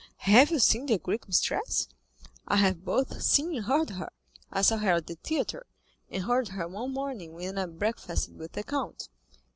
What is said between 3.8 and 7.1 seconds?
her. I saw her at the theatre, and heard her one